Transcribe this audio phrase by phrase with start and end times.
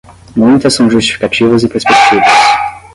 [0.35, 2.25] Muitas são justificativas e perspectivas.